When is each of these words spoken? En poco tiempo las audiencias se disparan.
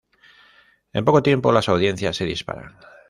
En 0.93 1.05
poco 1.05 1.21
tiempo 1.21 1.51
las 1.51 1.69
audiencias 1.69 2.17
se 2.17 2.25
disparan. 2.25 2.75